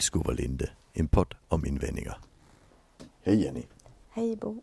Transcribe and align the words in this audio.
Lillskovalinde, 0.00 0.70
en 0.92 1.08
podd 1.08 1.34
om 1.48 1.66
invändningar. 1.66 2.18
Hej 3.22 3.42
Jenny! 3.44 3.62
Hej 4.10 4.36
Bo! 4.36 4.60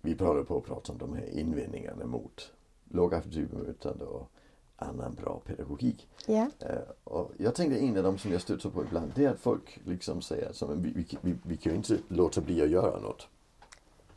Vi 0.00 0.14
håller 0.14 0.42
på 0.42 0.58
att 0.58 0.64
prata 0.64 0.92
om 0.92 0.98
de 0.98 1.14
här 1.14 1.38
invändningarna 1.38 2.06
mot 2.06 2.52
lågaffektivt 2.90 3.84
och 3.84 4.30
annan 4.76 5.14
bra 5.14 5.40
pedagogik. 5.46 6.08
Ja. 6.26 6.50
Eh, 6.60 6.78
och 7.04 7.32
jag 7.36 7.54
tänkte 7.54 7.78
en 7.78 7.96
av 7.96 8.02
dem 8.02 8.18
som 8.18 8.32
jag 8.32 8.40
stöter 8.40 8.70
på 8.70 8.82
ibland 8.82 9.12
det 9.14 9.24
är 9.24 9.30
att 9.30 9.40
folk 9.40 9.80
liksom 9.84 10.22
säger 10.22 10.48
att 10.50 10.62
vi, 10.78 10.90
vi, 10.90 11.18
vi, 11.20 11.34
vi 11.42 11.56
kan 11.56 11.72
ju 11.72 11.76
inte 11.76 11.98
låta 12.08 12.40
bli 12.40 12.62
att 12.62 12.70
göra 12.70 13.00
något. 13.00 13.28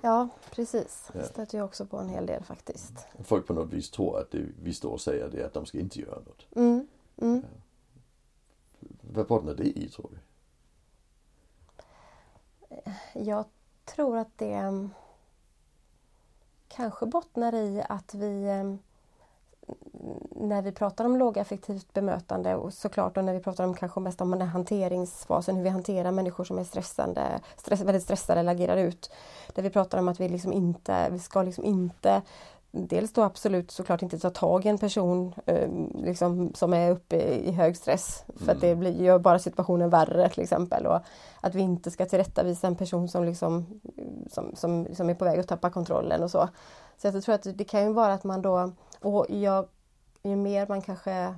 Ja, 0.01 0.29
precis. 0.51 1.09
Ja. 1.13 1.19
Det 1.19 1.25
stöter 1.25 1.57
jag 1.57 1.65
också 1.65 1.85
på 1.85 1.97
en 1.97 2.09
hel 2.09 2.25
del 2.25 2.43
faktiskt. 2.43 2.93
Folk 3.23 3.47
på 3.47 3.53
något 3.53 3.73
vis 3.73 3.89
tror 3.89 4.19
att 4.19 4.31
det 4.31 4.45
vi 4.63 4.73
står 4.73 4.91
och 4.91 5.01
säger 5.01 5.29
det 5.29 5.41
är 5.41 5.45
att 5.45 5.53
de 5.53 5.65
ska 5.65 5.79
inte 5.79 5.99
göra 5.99 6.19
något. 6.19 6.47
Mm. 6.55 6.87
Mm. 7.17 7.43
Vad 9.13 9.27
bottnar 9.27 9.53
det 9.53 9.79
i 9.79 9.89
tror 9.89 10.09
du? 10.11 10.17
Jag 13.13 13.45
tror 13.85 14.17
att 14.17 14.37
det 14.37 14.53
mm, 14.53 14.89
kanske 16.67 17.05
bottnar 17.05 17.55
i 17.55 17.83
att 17.89 18.13
vi 18.13 18.49
mm, 18.49 18.79
när 20.31 20.61
vi 20.61 20.71
pratar 20.71 21.05
om 21.05 21.17
lågaffektivt 21.17 21.93
bemötande 21.93 22.55
och 22.55 22.73
såklart 22.73 23.17
och 23.17 23.23
när 23.23 23.33
vi 23.33 23.39
pratar 23.39 23.63
om 23.63 23.73
kanske 23.73 23.99
mest 23.99 24.21
om 24.21 24.31
den 24.31 24.41
här 24.41 24.47
hanteringsfasen, 24.47 25.55
hur 25.55 25.63
vi 25.63 25.69
hanterar 25.69 26.11
människor 26.11 26.43
som 26.43 26.57
är 26.57 26.63
stressande, 26.63 27.39
stress, 27.57 27.81
väldigt 27.81 28.03
stressade 28.03 28.39
eller 28.39 28.51
agerar 28.51 28.77
ut. 28.77 29.11
Där 29.55 29.63
vi 29.63 29.69
pratar 29.69 29.99
om 29.99 30.07
att 30.07 30.19
vi 30.19 30.29
liksom 30.29 30.53
inte, 30.53 31.09
vi 31.09 31.19
ska 31.19 31.41
liksom 31.41 31.63
inte 31.63 32.21
Dels 32.85 33.13
då 33.13 33.21
absolut 33.21 33.71
såklart 33.71 34.01
inte 34.01 34.19
ta 34.19 34.29
tag 34.29 34.65
i 34.65 34.69
en 34.69 34.77
person 34.77 35.33
eh, 35.45 35.69
liksom, 35.93 36.53
som 36.53 36.73
är 36.73 36.91
uppe 36.91 37.15
i 37.21 37.51
hög 37.51 37.77
stress. 37.77 38.23
För 38.45 38.51
att 38.51 38.61
det 38.61 38.75
blir, 38.75 38.91
gör 38.91 39.19
bara 39.19 39.39
situationen 39.39 39.89
värre 39.89 40.29
till 40.29 40.43
exempel. 40.43 40.85
Och 40.85 40.99
att 41.41 41.55
vi 41.55 41.61
inte 41.61 41.91
ska 41.91 42.05
tillrättavisa 42.05 42.67
en 42.67 42.75
person 42.75 43.09
som, 43.09 43.23
liksom, 43.23 43.81
som, 44.29 44.55
som, 44.55 44.87
som 44.95 45.09
är 45.09 45.13
på 45.13 45.25
väg 45.25 45.39
att 45.39 45.47
tappa 45.47 45.69
kontrollen 45.69 46.23
och 46.23 46.31
så. 46.31 46.49
Så 46.97 47.07
jag 47.07 47.23
tror 47.23 47.35
att 47.35 47.47
det 47.55 47.63
kan 47.63 47.83
ju 47.83 47.93
vara 47.93 48.13
att 48.13 48.23
man 48.23 48.41
då, 48.41 48.71
och 49.01 49.25
jag, 49.29 49.67
ju 50.23 50.35
mer 50.35 50.67
man 50.67 50.81
kanske 50.81 51.35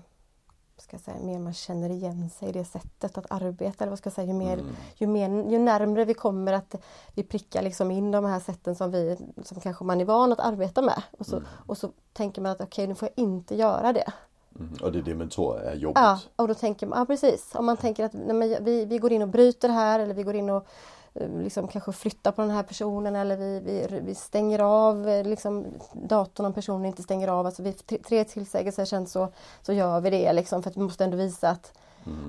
ska 0.82 0.98
säga, 0.98 1.18
mer 1.22 1.40
man 1.40 1.54
känner 1.54 1.90
igen 1.90 2.30
sig 2.30 2.50
i 2.50 2.52
det 2.52 2.66
sättet 2.66 3.18
att 3.18 3.26
arbeta. 3.30 3.84
Eller 3.84 3.90
vad 3.90 4.00
ska 4.00 4.12
säga, 4.12 4.28
ju, 4.28 4.34
mer, 4.34 4.54
Mm. 4.54 4.76
ju, 4.96 5.08
mer, 5.08 5.52
ju 5.52 5.60
närmre 5.60 6.06
vi 6.06 6.14
kommer 6.14 6.54
att 6.54 6.76
vi 7.16 7.24
prickar 7.24 7.62
liksom 7.62 7.92
in 7.92 8.12
de 8.12 8.26
här 8.26 8.40
sätten 8.40 8.76
som 8.76 8.92
vi 8.92 9.18
som 9.44 9.60
kanske 9.62 9.84
man 9.84 10.02
är 10.02 10.06
van 10.06 10.32
att 10.32 10.40
arbeta 10.40 10.82
med. 10.82 11.04
Och 11.18 11.26
så, 11.26 11.42
och 11.68 11.78
så 11.78 11.90
tänker 12.14 12.42
man 12.42 12.52
att 12.52 12.62
okej, 12.62 12.88
nu 12.88 12.96
får 12.96 13.10
jag 13.16 13.24
inte 13.26 13.56
göra 13.56 13.94
det. 13.94 14.12
Mm. 14.60 14.74
Och 14.82 14.92
det 14.92 15.00
är 15.00 15.04
det 15.04 15.16
man 15.16 15.30
tror 15.30 15.60
är 15.60 15.76
jobbigt. 15.76 15.98
Ja, 15.98 16.20
och 16.36 16.48
då 16.48 16.54
tänker 16.54 16.88
man, 16.88 17.00
ja 17.00 17.06
precis. 17.06 17.56
Om 17.56 17.66
man 17.66 17.78
tänker 17.78 18.06
att 18.06 18.14
nej, 18.14 18.34
men 18.34 18.64
vi, 18.64 18.86
vi 18.86 18.98
går 18.98 19.12
in 19.12 19.22
och 19.22 19.28
bryter 19.28 19.70
här 19.70 20.00
eller 20.00 20.14
vi 20.14 20.24
går 20.24 20.36
in 20.36 20.50
och 20.50 20.68
liksom 21.14 21.68
kanske 21.68 21.92
flyttar 21.92 22.32
på 22.32 22.42
den 22.42 22.52
här 22.52 22.64
personen 22.64 23.16
eller 23.16 23.38
vi, 23.38 23.60
vi, 23.60 24.00
vi 24.00 24.16
stänger 24.16 24.60
av 24.60 25.10
eh, 25.10 25.24
liksom, 25.24 25.66
datorn 25.94 26.46
om 26.46 26.54
personen 26.54 26.86
inte 26.86 27.04
stänger 27.04 27.28
av. 27.28 27.46
Alltså 27.46 27.64
vid 27.64 28.04
tre, 28.04 28.24
tillsägelser 28.24 28.86
sen 28.86 29.08
så, 29.08 29.28
så 29.62 29.74
gör 29.74 30.02
vi 30.02 30.10
det 30.10 30.34
liksom 30.34 30.64
för 30.64 30.70
att 30.70 30.78
vi 30.78 30.82
måste 30.82 31.04
ändå 31.04 31.18
visa 31.18 31.50
att, 31.50 31.74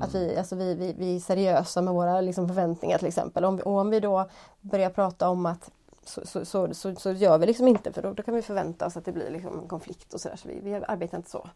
att 0.01 0.15
vi, 0.15 0.37
alltså 0.37 0.57
vi, 0.57 0.75
vi, 0.75 0.93
vi 0.99 1.17
är 1.17 1.21
seriösa 1.21 1.83
med 1.83 1.95
våra 1.95 2.21
liksom, 2.21 2.49
förväntningar 2.49 2.99
till 2.99 3.09
exempel. 3.09 3.45
Om 3.45 3.57
vi, 3.57 3.63
och 3.63 3.79
om 3.79 3.91
vi 3.91 4.01
då 4.01 4.29
börjar 4.61 4.91
prata 4.91 5.29
om 5.29 5.47
att 5.47 5.71
så, 6.05 6.27
så, 6.27 6.45
så, 6.45 6.75
så, 6.75 6.95
så 6.95 7.13
gör 7.13 7.39
vi 7.39 7.47
liksom 7.47 7.69
inte 7.69 7.93
för 7.93 8.03
då, 8.03 8.13
då 8.13 8.23
kan 8.23 8.35
vi 8.35 8.43
förvänta 8.43 8.87
oss 8.87 8.97
att 8.97 9.05
det 9.05 9.13
blir 9.13 9.31
liksom 9.31 9.59
en 9.59 9.69
konflikt 9.69 10.15
och 10.15 10.21
sådär. 10.21 10.37
Så 10.37 10.49
vi, 10.49 10.61
vi 10.61 10.75
arbetar 10.75 11.19
inte 11.19 11.31
så. 11.31 11.49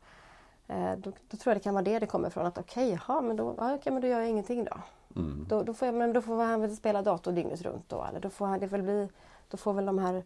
Eh, 0.66 0.92
Då, 0.96 1.12
då 1.28 1.36
tror 1.36 1.50
jag 1.50 1.56
det 1.56 1.64
kan 1.64 1.74
vara 1.74 1.84
det 1.84 1.98
det 1.98 2.06
kommer 2.06 2.30
från. 2.30 2.46
Att 2.46 2.58
okej, 2.58 2.94
okay, 2.94 3.20
men, 3.22 3.36
då, 3.36 3.54
ja, 3.58 3.74
okej, 3.74 3.92
men 3.92 4.02
då 4.02 4.08
gör 4.08 4.20
jag 4.20 4.28
ingenting 4.28 4.64
då. 4.64 4.76
Mm. 5.16 5.46
Då, 5.48 5.62
då, 5.62 5.74
får, 5.74 5.86
jag, 5.86 5.94
men 5.94 6.12
då 6.12 6.20
får 6.20 6.42
han 6.42 6.60
väl 6.60 6.76
spela 6.76 7.02
dator 7.02 7.32
dygnet 7.32 7.62
runt 7.62 7.88
då. 7.88 8.04
Eller 8.04 8.20
då 8.20 8.30
får, 8.30 8.46
han, 8.46 8.60
det 8.60 8.66
väl 8.66 8.82
bli, 8.82 9.08
då 9.48 9.56
får 9.56 9.72
väl 9.72 9.86
de 9.86 9.98
här 9.98 10.24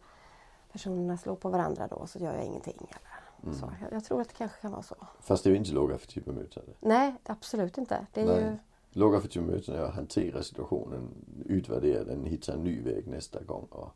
personerna 0.73 1.17
slå 1.19 1.37
på 1.37 1.49
varandra 1.49 1.89
då 1.89 2.07
så 2.07 2.19
gör 2.19 2.35
jag 2.35 2.45
ingenting. 2.45 2.77
Eller, 2.79 3.55
så. 3.55 3.73
Jag, 3.81 3.93
jag 3.93 4.05
tror 4.05 4.21
att 4.21 4.29
det 4.29 4.35
kanske 4.35 4.61
kan 4.61 4.71
vara 4.71 4.83
så. 4.83 4.97
Fast 5.21 5.45
det 5.45 5.51
är 5.51 5.53
ju 5.53 5.57
inte 5.57 5.73
lågaffektivt 5.73 6.25
bemötande. 6.25 6.73
Nej, 6.81 7.15
absolut 7.25 7.79
inte. 7.79 8.07
Det 8.13 8.21
är 8.21 8.27
Nej. 8.27 8.41
ju... 8.41 8.57
Lågaffektivt 8.91 9.45
bemötande 9.47 9.81
är 9.81 9.85
att 9.85 9.95
hantera 9.95 10.43
situationen, 10.43 11.09
utvärdera 11.47 12.05
den, 12.05 12.25
hitta 12.25 12.53
en 12.53 12.65
ny 12.65 12.83
väg 12.83 13.07
nästa 13.07 13.43
gång 13.43 13.67
och, 13.71 13.91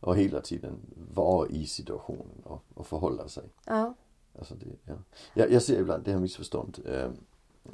och 0.00 0.16
hela 0.16 0.40
tiden 0.40 0.80
vara 1.14 1.48
i 1.48 1.66
situationen 1.66 2.42
och, 2.44 2.62
och 2.74 2.86
förhålla 2.86 3.28
sig. 3.28 3.44
Ja, 3.64 3.94
Alltså 4.38 4.54
det, 4.54 4.66
ja. 4.84 4.94
jag, 5.34 5.52
jag 5.52 5.62
ser 5.62 5.80
ibland 5.80 6.04
det 6.04 6.12
här 6.12 6.18
missförstånd 6.20 6.78
eh, 6.86 7.10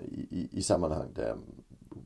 i, 0.09 0.49
i, 0.53 0.63
sammanhang 0.63 1.09
där 1.15 1.37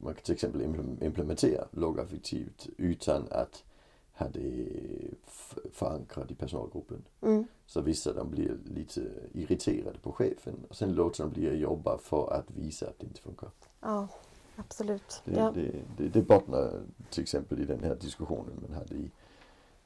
man 0.01 0.15
kan 0.15 0.23
till 0.23 0.35
exempel 0.35 0.61
implem- 0.63 1.05
implementera 1.05 1.65
lågaffektivt 1.71 2.69
utan 2.77 3.25
att 3.31 3.65
ha 4.13 4.29
det 4.29 4.69
förankrat 5.73 6.31
i 6.31 6.35
personalgruppen. 6.35 7.05
mm, 7.21 7.45
Så 7.67 7.81
vissa 7.81 8.13
de 8.13 8.31
blir 8.31 8.57
lite 8.65 9.01
irriterade 9.33 9.99
på 9.99 10.13
chefen 10.13 10.55
och 10.69 10.77
sen 10.77 10.93
låter 10.95 11.25
de 11.25 11.31
bli 11.33 11.51
att 11.51 11.59
jobba 11.59 11.99
för 11.99 12.33
att 12.33 12.51
visa 12.51 12.87
att 12.89 12.99
det 12.99 13.07
inte 13.07 13.21
funkar. 13.21 13.51
ja 13.81 14.09
absolut. 14.57 15.23
Det, 15.25 15.33
Ja. 15.37 15.51
det, 15.55 15.73
det, 15.97 16.09
det 16.09 16.23
bottnar 16.23 16.83
till 17.11 17.23
exempel 17.23 17.61
i 17.61 17.65
den 17.65 17.85
här 17.85 17.95
diskussionen 18.01 18.53
man 18.69 18.73
hade 18.79 18.95
i, 18.95 19.11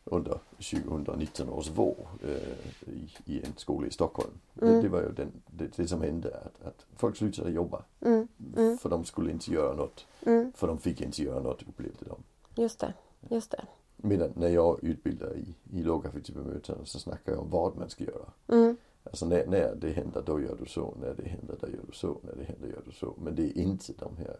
under 0.04 0.38
2019 0.56 1.48
års 1.48 1.70
vår 1.70 1.96
eh, 2.22 2.92
i, 2.94 3.10
i 3.24 3.42
en 3.46 3.52
skola 3.56 3.86
i 3.86 3.90
Stockholm. 3.90 4.30
Det, 4.54 4.66
Mm. 4.66 4.82
det 4.82 4.88
var 4.88 5.00
ju 5.00 5.12
den, 5.12 5.32
det, 5.46 5.76
det 5.76 5.88
som 5.88 6.02
hände 6.02 6.36
att, 6.40 6.66
att 6.66 6.86
folk 6.96 7.16
slutade 7.16 7.50
jobba. 7.50 7.82
Mm, 8.00 8.28
mm, 8.56 8.78
För 8.78 8.88
de 8.88 9.04
skulle 9.04 9.30
inte 9.30 9.52
göra 9.52 9.74
något. 9.76 10.06
mm, 10.26 10.52
För 10.52 10.66
de 10.66 10.78
fick 10.78 11.00
inte 11.00 11.22
göra 11.22 11.40
något 11.42 11.62
upplevde 11.68 12.04
de. 12.04 12.22
just 12.62 12.80
det. 12.80 12.94
Just 13.30 13.50
det. 13.50 13.64
Medan 13.96 14.32
när 14.36 14.48
jag 14.48 14.84
utbildar 14.84 15.36
i, 15.36 15.54
i 15.72 15.82
lågaffektivt 15.82 16.36
bemötande 16.36 16.86
så 16.86 16.98
snackar 16.98 17.32
jag 17.32 17.40
om 17.40 17.50
vad 17.50 17.76
man 17.76 17.90
ska 17.90 18.04
göra. 18.04 18.32
Mm, 18.48 18.76
Alltså 19.04 19.26
när, 19.26 19.46
när 19.46 19.74
det 19.74 19.90
händer 19.92 20.22
då 20.26 20.40
gör 20.40 20.56
du 20.60 20.66
så, 20.66 20.94
när 21.00 21.14
det 21.14 21.28
händer 21.28 21.56
då 21.60 21.66
gör 21.68 21.82
du 21.86 21.92
så, 21.92 22.16
när 22.22 22.34
det 22.36 22.44
händer 22.44 22.68
gör 22.68 22.82
du 22.84 22.92
så. 22.92 23.14
Men 23.18 23.34
det 23.34 23.42
är 23.42 23.58
inte 23.62 23.92
de 23.92 24.16
här 24.16 24.36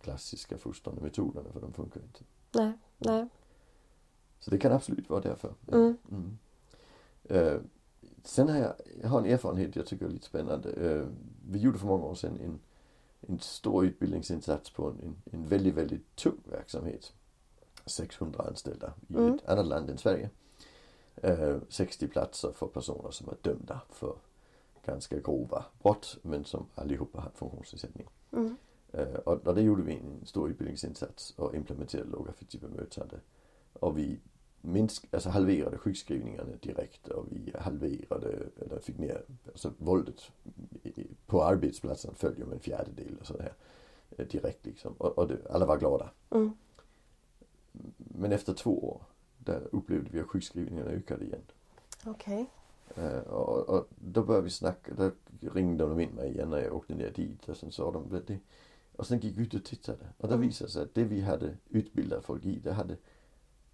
klassiska 0.00 0.58
fostrande 0.58 1.02
metoderna 1.02 1.52
för 1.52 1.60
de 1.60 1.72
funkar 1.72 2.00
inte. 2.00 2.20
nej, 2.52 2.72
nej. 2.98 3.27
Så 4.48 4.54
det 4.54 4.58
kan 4.58 4.72
absolut 4.72 5.10
vara 5.10 5.20
därför. 5.20 5.54
Mm. 5.72 5.96
Mm. 6.10 6.38
Eh, 7.24 7.60
sen 8.24 8.48
har 8.48 8.56
jag, 8.58 8.72
jag 9.02 9.08
har 9.08 9.18
en 9.20 9.26
erfarenhet 9.26 9.76
jag 9.76 9.86
tycker 9.86 10.06
är 10.06 10.10
lite 10.10 10.26
spännande. 10.26 10.70
Eh, 10.72 11.06
vi 11.50 11.58
gjorde 11.58 11.78
för 11.78 11.86
många 11.86 12.04
år 12.04 12.14
sedan 12.14 12.38
en, 12.44 12.58
en 13.20 13.38
stor 13.38 13.84
utbildningsinsats 13.84 14.70
på 14.70 14.86
en, 14.88 15.16
en, 15.32 15.46
väldigt, 15.46 15.74
väldigt 15.74 16.16
tung 16.16 16.38
verksamhet. 16.44 17.12
600 17.86 18.44
anställda 18.48 18.92
i 19.08 19.14
Mm. 19.14 19.34
ett 19.34 19.48
annat 19.48 19.66
land 19.66 19.90
än 19.90 19.98
Sverige. 19.98 20.30
Eh, 21.16 21.56
60 21.68 22.08
platser 22.08 22.52
för 22.52 22.66
personer 22.66 23.10
som 23.10 23.28
är 23.28 23.36
dömda 23.42 23.80
för 23.90 24.16
ganska 24.86 25.20
grova 25.20 25.64
brott 25.82 26.18
men 26.22 26.44
som 26.44 26.66
allihopa 26.74 27.20
har 27.20 27.30
funktionsnedsättning. 27.34 28.06
Mm, 28.32 28.56
Eh, 28.92 29.14
och, 29.14 29.46
och 29.46 29.54
det 29.54 29.62
gjorde 29.62 29.82
vi 29.82 29.92
en 29.96 30.26
stor 30.26 30.50
utbildningsinsats 30.50 31.34
och 31.36 31.54
implementerade 31.54 32.10
lågaffektivt 32.10 32.60
bemötande. 32.62 33.20
Och 33.72 33.98
vi 33.98 34.18
minsk, 34.60 35.04
alltså 35.10 35.28
halverade 35.28 35.78
sjukskrivningarna 35.78 36.50
direkt 36.62 37.08
och 37.08 37.26
vi 37.30 37.52
halverade, 37.58 38.38
eller 38.60 38.78
fick 38.80 38.98
ner, 38.98 39.22
alltså 39.46 39.72
våldet 39.78 40.30
på 41.26 41.44
arbetsplatsen 41.44 42.14
föll 42.14 42.38
ju 42.38 42.44
med 42.44 42.54
en 42.54 42.60
fjärdedel 42.60 43.16
och 43.20 43.26
sådär. 43.26 43.52
eh, 44.18 44.26
Direkt 44.26 44.66
liksom. 44.66 44.92
Och, 44.98 45.18
och 45.18 45.28
det, 45.28 45.38
alla 45.50 45.66
var 45.66 45.78
glada. 45.78 46.10
mm, 46.30 46.52
Men 47.96 48.32
efter 48.32 48.54
två 48.54 48.84
år, 48.88 49.00
där 49.38 49.68
upplevde 49.72 50.10
vi 50.10 50.20
att 50.20 50.26
sjukskrivningarna 50.26 50.90
ökade 50.90 51.24
igen. 51.24 51.42
okej. 52.06 52.46
Eh, 52.96 53.18
och, 53.18 53.68
och 53.68 53.88
då 53.90 54.22
började 54.24 54.44
vi 54.44 54.50
snacka, 54.50 54.92
då 54.96 55.10
ringde 55.52 55.84
de 55.84 56.00
in 56.00 56.10
mig 56.10 56.30
igen 56.30 56.50
när 56.50 56.58
jag 56.58 56.74
åkte 56.74 56.94
ner 56.94 57.10
dit 57.10 57.48
och 57.48 57.56
sen 57.56 57.72
sa 57.72 57.90
de 57.92 58.02
"Men 58.10 58.22
det 58.26 58.38
och 58.96 59.06
sen 59.06 59.18
gick 59.20 59.36
vi 59.38 59.42
ut 59.42 59.54
och 59.54 59.64
tittade 59.64 59.98
och 60.18 60.28
då 60.28 60.34
Mm. 60.34 60.46
visade 60.48 60.68
det 60.68 60.72
sig 60.72 60.82
att 60.82 60.94
det 60.94 61.04
vi 61.04 61.20
hade 61.20 61.56
utbildat 61.68 62.24
folk 62.24 62.44
i, 62.44 62.58
det 62.58 62.72
hade 62.72 62.96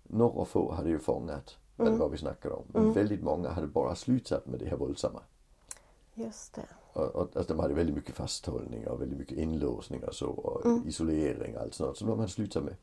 några 0.04 0.44
få 0.44 0.72
hade 0.72 0.88
ju 0.88 0.98
fångat 0.98 1.56
vad 1.76 1.86
det 1.86 1.90
Mm. 1.90 2.00
var 2.00 2.08
vi 2.08 2.18
snackade 2.18 2.54
om. 2.54 2.62
Men 2.66 2.82
Mm. 2.82 2.94
väldigt 2.94 3.22
många 3.22 3.48
hade 3.50 3.66
bara 3.66 3.94
slutat 3.94 4.46
med 4.46 4.60
det 4.60 4.66
här 4.66 4.76
våldsamma. 4.76 5.20
Just 6.14 6.54
det. 6.54 6.66
Och, 6.92 7.02
och, 7.16 7.36
alltså 7.36 7.54
de 7.54 7.58
hade 7.62 7.74
väldigt 7.74 7.94
mycket 7.96 8.14
fasthållning 8.14 8.86
och 8.88 9.02
väldigt 9.02 9.18
mycket 9.18 9.38
inlåsning 9.38 10.04
och 10.04 10.14
så 10.14 10.26
och 10.30 10.66
Mm. 10.66 10.88
isolering 10.88 11.56
och 11.56 11.62
allt 11.62 11.74
sånt. 11.74 11.96
Så 11.96 12.04
de 12.06 12.18
hade 12.18 12.30
slutat 12.30 12.64
med. 12.64 12.74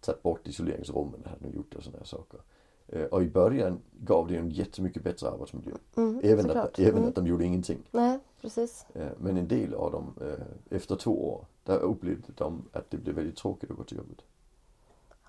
Tagit 0.00 0.22
bort 0.22 0.46
isoleringsrummen, 0.48 1.22
hade 1.24 1.48
de 1.50 1.56
gjort 1.56 1.74
och 1.74 1.82
sådana 1.82 1.98
här 1.98 2.06
saker. 2.06 2.40
Eh, 2.88 3.04
Och 3.04 3.22
i 3.22 3.30
början 3.30 3.80
gav 4.00 4.28
det 4.28 4.36
en 4.36 4.50
jättemycket 4.50 5.02
bättre 5.04 5.30
arbetsmiljö. 5.30 5.72
Mm, 5.96 6.20
Även, 6.24 6.44
såklart. 6.44 6.64
att, 6.66 6.78
även 6.78 6.96
Mm. 6.96 7.08
att 7.08 7.14
de 7.14 7.26
gjorde 7.26 7.44
ingenting. 7.44 7.78
Nej, 7.90 8.18
precis. 8.40 8.86
Eh, 8.94 9.08
Men 9.18 9.36
en 9.36 9.48
del 9.48 9.74
av 9.74 9.92
dem, 9.92 10.14
eh, 10.20 10.76
efter 10.76 10.96
två 10.96 11.28
år, 11.32 11.46
där 11.64 11.78
upplevde 11.78 12.32
de 12.36 12.62
att 12.72 12.90
det 12.90 12.96
blev 12.96 13.14
väldigt 13.16 13.36
tråkigt 13.36 13.70
att 13.70 13.76
gå 13.76 13.84
till 13.84 13.96
jobbet. 13.96 14.22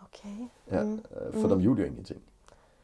Okej. 0.07 0.47
Ja, 0.65 0.77
Mm, 0.79 1.01
För 1.31 1.37
mm. 1.37 1.49
de 1.49 1.61
gjorde 1.61 1.81
ju 1.81 1.87
ingenting. 1.87 2.19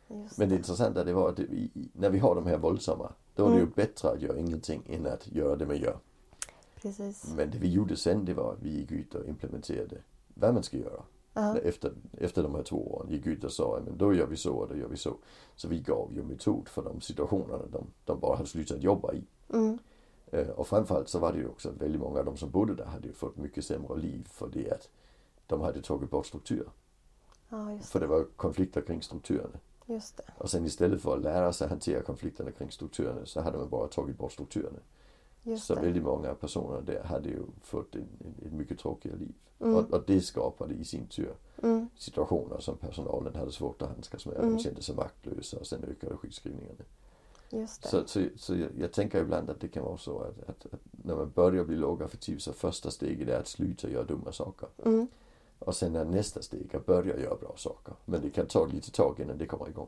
Just 0.07 0.37
Men 0.37 0.49
det 0.49 0.55
intressanta 0.55 1.03
det 1.03 1.13
var 1.13 1.29
att 1.29 1.37
det, 1.37 1.43
i- 1.43 1.71
i- 1.73 1.89
när 1.93 2.09
vi 2.09 2.19
har 2.19 2.35
de 2.35 2.45
här 2.45 2.57
våldsamma, 2.57 3.11
då 3.35 3.45
är 3.45 3.49
det 3.49 3.55
ju 3.55 3.61
Mm. 3.61 3.73
bättre 3.75 4.09
att 4.09 4.21
göra 4.21 4.37
ingenting 4.37 4.81
än 4.89 5.05
att 5.07 5.27
göra 5.31 5.55
det 5.55 5.65
man 5.65 5.77
gör. 5.77 5.97
Precis. 6.81 7.33
Men 7.35 7.51
det 7.51 7.57
vi 7.57 7.71
gjorde 7.71 7.95
sen 7.97 8.25
det 8.25 8.33
var 8.33 8.53
att 8.53 8.61
vi 8.61 8.69
gick 8.79 8.91
ut 8.91 9.15
och 9.15 9.25
implementerade 9.25 9.97
vad 10.33 10.53
man 10.53 10.63
ska 10.63 10.77
göra. 10.77 11.03
Ja. 11.33 11.57
Efter, 11.57 11.91
efter 12.17 12.43
de 12.43 12.55
här 12.55 12.63
två 12.63 12.93
åren 12.95 13.09
gick 13.11 13.25
ut 13.27 13.43
och 13.43 13.51
sa 13.51 13.81
men 13.85 13.97
då 13.97 14.13
gör 14.13 14.25
vi 14.27 14.37
så 14.37 14.53
och 14.55 14.67
då 14.69 14.75
gör 14.75 14.87
vi 14.87 14.97
så. 14.97 15.15
Så 15.55 15.67
vi 15.67 15.79
gav 15.79 16.09
ju 16.15 16.23
metod 16.23 16.67
för 16.69 16.81
de 16.83 17.01
situationerna 17.01 17.63
de, 17.71 17.85
de 18.05 18.19
bara 18.19 18.35
hade 18.35 18.49
slutat 18.49 18.83
jobba 18.83 19.13
i. 19.13 19.23
Mm. 19.53 19.77
Eh, 20.31 20.47
Och 20.49 20.67
framförallt 20.67 21.09
så 21.09 21.19
var 21.19 21.31
det 21.33 21.39
ju 21.39 21.47
också 21.47 21.71
väldigt 21.79 22.01
många 22.01 22.19
av 22.19 22.25
de 22.25 22.37
som 22.37 22.49
bodde 22.49 22.75
där 22.75 22.85
hade 22.85 23.07
ju 23.07 23.13
fått 23.13 23.37
mycket 23.37 23.65
sämre 23.65 23.97
liv 23.97 24.27
för 24.31 24.49
det 24.53 24.71
att 24.71 24.89
de 25.47 25.61
hade 25.61 25.81
tagit 25.81 26.09
bort 26.09 26.25
struktur. 26.25 26.67
Ja, 27.53 27.71
just, 27.71 27.89
För 27.89 27.99
det 27.99 28.07
var 28.07 28.25
konflikter 28.35 28.81
kring 28.81 29.01
strukturerna. 29.01 29.59
just 29.85 30.17
det. 30.17 30.23
Och 30.37 30.49
sen 30.49 30.65
istället 30.65 31.01
för 31.01 31.15
att 31.15 31.21
lära 31.21 31.53
sig 31.53 31.67
hantera 31.67 32.01
konflikterna 32.01 32.51
kring 32.51 32.71
strukturerna 32.71 33.25
så 33.25 33.41
hade 33.41 33.57
man 33.57 33.69
bara 33.69 33.87
tagit 33.87 34.17
bort 34.17 34.31
strukturerna. 34.31 34.79
Just 35.43 35.65
Så 35.65 35.75
det. 35.75 35.81
väldigt 35.81 36.03
många 36.03 36.33
personer 36.33 36.81
där 36.81 37.03
hade 37.03 37.29
ju 37.29 37.39
fått 37.61 37.95
en, 37.95 38.01
en, 38.01 38.47
ett 38.47 38.53
mycket 38.53 38.79
tråkigare 38.79 39.17
liv. 39.17 39.33
Mm. 39.59 39.75
Och, 39.75 39.93
och 39.93 40.03
det 40.07 40.21
skapade 40.21 40.73
i 40.73 40.85
sin 40.85 41.07
tur 41.07 41.33
Mm. 41.63 41.89
situationer 41.97 42.59
som 42.59 42.77
personalen 42.77 43.35
hade 43.35 43.51
svårt 43.51 43.81
att 43.81 43.89
handskas 43.89 44.25
med. 44.25 44.37
Mm. 44.37 44.53
De 44.57 44.59
kände 44.63 44.81
sig 44.81 44.95
maktlösa 44.95 45.59
och 45.59 45.67
sen 45.67 45.83
ökade 45.83 46.17
sjukskrivningarna. 46.17 46.79
Just 47.49 47.81
det. 47.83 47.89
Så, 47.89 48.07
så, 48.07 48.21
så 48.37 48.55
jag, 48.55 48.69
jag 48.79 48.91
tänker 48.93 49.21
ibland 49.21 49.49
att 49.49 49.59
det 49.59 49.67
kan 49.67 49.83
vara 49.83 49.97
så 49.97 50.19
att, 50.19 50.49
att, 50.49 50.73
att 50.73 50.79
när 50.91 51.15
man 51.15 51.31
börjar 51.31 51.63
bli 51.63 51.75
lågaffektiv 51.75 52.37
så 52.37 52.53
första 52.53 52.91
steget 52.91 53.29
är 53.29 53.39
att 53.39 53.47
sluta 53.47 53.89
göra 53.89 54.03
dumma 54.03 54.31
saker. 54.31 54.69
Mm. 54.85 55.07
Och 55.65 55.75
sen 55.75 55.95
är 55.95 56.05
nästa 56.05 56.41
steg 56.41 56.75
att 56.75 56.85
börja 56.85 57.17
göra 57.19 57.35
bra 57.35 57.51
saker. 57.55 57.93
Men 58.05 58.21
det 58.21 58.29
kan 58.29 58.45
ta 58.47 58.65
lite 58.65 58.91
tag 58.91 59.19
innan 59.19 59.37
det 59.37 59.45
kommer 59.45 59.69
igång. 59.69 59.87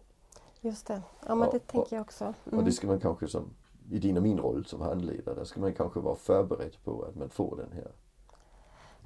Just 0.62 0.88
det. 0.88 1.02
Ja, 1.28 1.36
men 1.36 1.50
det 1.50 1.58
och- 1.58 1.68
tänker 1.68 1.96
jag 1.96 2.02
också. 2.02 2.34
Och 2.44 2.54
Mm. 2.54 2.66
det 2.66 2.72
ska 2.72 2.88
man 2.88 3.00
kanske 3.00 3.28
som 3.28 3.50
i 3.92 4.00
din 4.00 4.18
och 4.18 4.24
min 4.24 4.40
roll 4.40 4.66
som 4.66 4.82
handledare, 4.82 5.36
där 5.36 5.44
ska 5.44 5.60
man 5.62 5.74
kanske 5.74 6.00
vara 6.00 6.16
förberedd 6.16 6.76
på 6.84 7.04
att 7.04 7.16
man 7.16 7.30
får 7.30 7.58
den 7.58 7.72
här. 7.72 7.92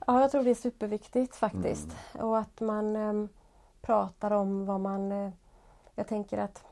Ja, 0.07 0.21
jag 0.21 0.31
tror 0.31 0.43
det 0.43 0.49
är 0.49 0.55
superviktigt 0.55 1.35
faktiskt. 1.35 1.87
Mm. 2.13 2.25
Och 2.27 2.37
att 2.37 2.59
man 2.61 2.95
em, 2.95 3.29
pratar 3.81 4.31
om 4.31 4.65
vad 4.65 4.79
man... 4.79 5.11
eh, 5.11 5.31
jag 5.95 6.07
tänker 6.07 6.37
att... 6.37 6.63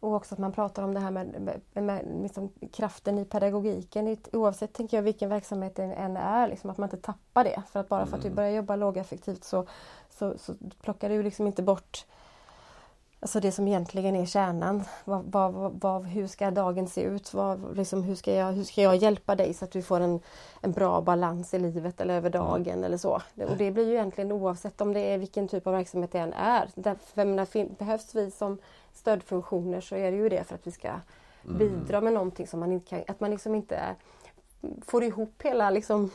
Och 0.00 0.14
också 0.14 0.34
att 0.34 0.38
man 0.38 0.52
pratar 0.52 0.82
om 0.82 0.94
det 0.94 1.00
här 1.00 1.10
med, 1.10 1.26
med, 1.72 1.84
med 1.84 2.04
liksom 2.22 2.52
kraften 2.72 3.18
i 3.18 3.24
pedagogiken. 3.24 4.16
Oavsett 4.32 4.72
tänker 4.72 4.96
jag 4.96 5.02
vilken 5.02 5.28
verksamhet 5.28 5.76
det 5.76 5.82
än 5.84 6.16
är. 6.16 6.48
Liksom, 6.48 6.70
att 6.70 6.78
man 6.78 6.86
inte 6.86 6.96
tappar 6.96 7.44
det. 7.44 7.62
För 7.70 7.80
att 7.80 7.88
bara 7.88 8.06
för 8.06 8.16
att 8.16 8.24
vi 8.24 8.28
Mm. 8.28 8.36
börjar 8.36 8.50
jobba 8.50 8.76
lågaffektivt 8.76 9.44
så, 9.44 9.66
så, 10.10 10.38
så 10.38 10.54
plockar 10.82 11.08
du 11.08 11.22
liksom 11.22 11.46
inte 11.46 11.62
bort 11.62 12.06
Alltså 13.26 13.40
det 13.40 13.52
som 13.52 13.68
egentligen 13.68 14.16
är 14.16 14.26
kärnan. 14.26 14.84
Vad, 15.04 15.24
vad, 15.24 15.72
vad, 15.80 16.04
hur 16.04 16.26
ska 16.26 16.50
dagen 16.50 16.88
se 16.88 17.02
ut? 17.02 17.34
Vad, 17.34 17.76
liksom, 17.76 18.02
hur, 18.02 18.14
ska 18.14 18.34
jag, 18.34 18.52
hur 18.52 18.64
ska 18.64 18.82
jag 18.82 18.96
hjälpa 18.96 19.34
dig 19.34 19.54
så 19.54 19.64
att 19.64 19.70
du 19.70 19.82
får 19.82 20.00
en, 20.00 20.20
en 20.60 20.72
bra 20.72 21.00
balans 21.00 21.54
i 21.54 21.58
livet 21.58 22.00
eller 22.00 22.14
över 22.14 22.30
dagen 22.30 22.84
eller 22.84 22.96
så. 22.96 23.22
Det- 23.34 23.44
Och 23.46 23.56
det 23.56 23.70
blir 23.70 23.86
ju 23.86 23.92
egentligen 23.92 24.32
oavsett 24.32 24.80
om 24.80 24.92
det 24.92 25.00
är 25.00 25.18
vilken 25.18 25.48
typ 25.48 25.66
av 25.66 25.72
verksamhet 25.72 26.12
det 26.12 26.18
än 26.18 26.32
är. 26.32 26.68
Därför, 26.74 27.24
menar, 27.24 27.76
behövs 27.78 28.14
vi 28.14 28.30
som 28.30 28.58
stödfunktioner 28.94 29.80
så 29.80 29.94
är 29.96 30.10
det 30.10 30.16
ju 30.16 30.28
det 30.28 30.44
för 30.44 30.54
att 30.54 30.66
vi 30.66 30.70
ska 30.72 30.88
Mm. 31.44 31.58
bidra 31.58 32.00
med 32.00 32.12
någonting 32.12 32.46
som 32.46 32.60
man 32.60 32.72
inte 32.72 32.86
kan, 32.90 33.02
att 33.08 33.20
man 33.20 33.30
liksom 33.30 33.54
inte 33.54 33.80
får 34.86 35.04
ihop 35.04 35.42
hela 35.42 35.70
liksom 35.70 36.10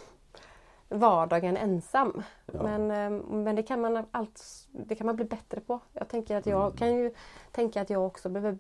vardagen 0.91 1.57
ensam. 1.57 2.23
Ja. 2.53 2.63
Men, 2.63 2.91
eh, 2.91 3.23
men 3.27 3.55
det, 3.55 3.63
kan 3.63 3.81
man 3.81 4.05
allt, 4.11 4.67
det 4.71 4.95
kan 4.95 5.05
man 5.07 5.15
bli 5.15 5.25
bättre 5.25 5.61
på. 5.61 5.79
Jag 5.93 6.07
tänker 6.07 6.35
att 6.37 6.45
jag 6.45 6.61
Mm. 6.65 6.77
kan 6.77 6.93
ju 6.95 7.13
tänka 7.51 7.81
att 7.81 7.89
jag 7.89 8.05
också 8.05 8.29
behöver 8.29 8.57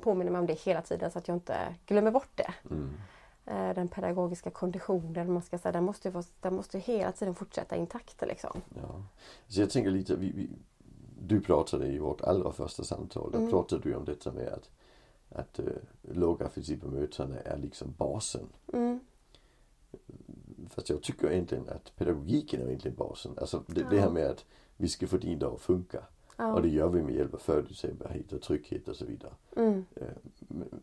påminna 0.00 0.30
mig 0.30 0.38
om 0.38 0.46
det 0.46 0.52
hela 0.60 0.82
tiden 0.82 1.10
så 1.10 1.18
att 1.18 1.28
jag 1.28 1.36
inte 1.36 1.56
glömmer 1.86 2.10
bort 2.10 2.30
det. 2.34 2.54
Mm. 2.70 2.90
Eh, 3.46 3.74
Den 3.74 3.88
pedagogiska 3.88 4.50
konditionen, 4.50 5.32
man 5.32 5.42
ska 5.42 5.58
säga, 5.58 5.72
den 5.72 5.84
måste 5.84 6.08
ju 6.08 6.12
vara, 6.12 6.24
den 6.40 6.54
måste 6.54 6.76
ju 6.76 6.82
hela 6.82 7.12
tiden 7.12 7.34
fortsätta 7.34 7.76
intakt. 7.76 8.22
Liksom. 8.26 8.60
Ja. 8.82 9.02
Så 9.48 9.60
jag 9.60 9.70
tänker 9.70 9.90
lite, 9.90 10.16
vi, 10.16 10.32
vi, 10.32 10.50
du 11.20 11.40
pratade 11.40 11.86
i 11.86 11.98
vårt 11.98 12.20
allra 12.20 12.52
första 12.52 12.84
samtal, 12.84 13.30
där 13.30 13.38
Mm. 13.38 13.50
pratade 13.50 13.82
du 13.82 13.94
om 13.94 14.04
detta 14.04 14.32
med 14.32 14.48
att, 14.48 14.70
att 15.38 15.58
uh, 15.60 15.66
lågaffektivt 16.02 16.80
bemötande 16.80 17.38
är 17.44 17.56
liksom 17.56 17.94
basen. 17.98 18.48
Mm. 18.72 19.00
Fast 20.74 20.90
jag 20.90 21.02
tycker 21.02 21.30
egentligen 21.32 21.68
att 21.68 21.92
pedagogiken 21.96 22.60
är 22.62 22.66
egentligen 22.66 22.96
basen. 22.96 23.32
Alltså 23.40 23.62
det, 23.66 23.82
det 23.90 23.96
Ja. 23.96 24.02
här 24.02 24.10
med 24.10 24.26
att 24.30 24.44
vi 24.76 24.88
ska 24.88 25.06
få 25.06 25.16
din 25.16 25.38
dag 25.38 25.54
att 25.54 25.60
funka. 25.60 26.02
Ja. 26.36 26.52
Och 26.52 26.62
det 26.62 26.68
gör 26.68 26.88
vi 26.88 27.02
med 27.02 27.14
hjälp 27.14 27.34
av 27.34 27.38
förutsägbarhet 27.38 28.32
och 28.32 28.42
trygghet 28.42 28.88
och 28.88 28.96
så 28.96 29.04
vidare. 29.04 29.32
Mm. 29.56 29.84
Eh, 29.96 30.06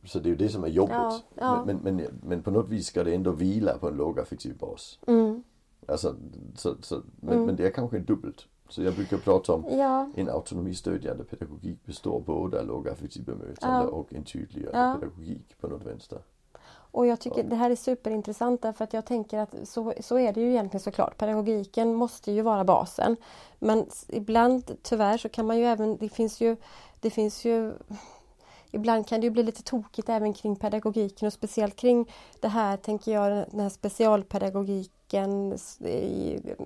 Så 0.06 0.20
det 0.20 0.28
är 0.28 0.32
ju 0.32 0.36
det 0.36 0.50
som 0.50 0.64
är 0.64 0.68
jobbet. 0.68 0.96
Ja, 0.96 1.22
ja. 1.36 1.64
Men, 1.66 1.78
men, 1.78 2.02
men, 2.24 2.44
på 2.44 2.52
något 2.52 2.70
vis 2.70 2.88
ska 2.88 3.04
det 3.04 3.16
ändå 3.16 3.32
vila 3.32 3.78
på 3.78 3.88
en 3.88 3.96
lågaffektiv 3.98 4.58
bas. 4.58 5.00
Mm. 5.08 5.44
Alltså, 5.88 6.16
så, 6.56 6.76
så, 6.82 7.02
men, 7.20 7.34
Mm. 7.34 7.46
men 7.46 7.56
det 7.56 7.66
är 7.66 7.72
kanske 7.72 8.00
dubbelt. 8.00 8.46
Så 8.70 8.84
jag 8.84 8.94
brukar 8.96 9.18
prata 9.18 9.54
om 9.54 9.66
en 10.16 10.30
autonomistödjande 10.30 11.24
pedagogik 11.24 11.86
består 11.86 12.20
både 12.22 12.60
av 12.60 12.68
lågaffektivt 12.68 13.26
bemötande 13.26 13.88
och 13.88 14.14
en 14.14 14.24
tydliggörande 14.24 14.80
Ja. 14.80 14.94
pedagogik 15.00 15.56
på 15.62 15.68
något 15.68 15.86
vänster. 15.86 16.20
Och 16.92 17.08
jag 17.08 17.20
tycker 17.20 17.44
det 17.44 17.56
här 17.56 17.70
är 17.72 17.76
superintressant 17.76 18.62
därför 18.62 18.84
att 18.84 18.94
jag 18.94 19.06
tänker 19.06 19.40
att 19.40 19.56
så, 19.64 19.94
så 20.00 20.20
är 20.20 20.34
det 20.34 20.42
ju 20.42 20.50
egentligen 20.50 20.84
såklart. 20.84 21.18
Pedagogiken 21.18 21.96
måste 21.96 22.32
ju 22.32 22.42
vara 22.42 22.64
basen. 22.64 23.16
Men 23.60 23.86
ibland 24.08 24.78
tyvärr 24.82 25.18
så 25.18 25.30
kan 25.30 25.48
man 25.48 25.58
ju 25.58 25.66
även, 25.66 25.98
det 25.98 26.10
finns 26.10 26.42
ju, 26.42 26.56
det 27.00 27.10
finns 27.10 27.46
ju 27.46 27.74
Ibland 28.72 29.08
kan 29.08 29.22
det 29.22 29.26
ju 29.26 29.32
bli 29.32 29.44
lite 29.44 29.64
tokigt 29.64 30.10
även 30.10 30.34
kring 30.34 30.56
pedagogiken 30.56 31.26
och 31.26 31.34
speciellt 31.34 31.76
kring 31.76 32.12
det 32.40 32.48
här 32.48 32.78
tänker 32.78 33.12
jag 33.12 33.46
den 33.52 33.60
här 33.60 33.70
specialpedagogiken 33.70 35.58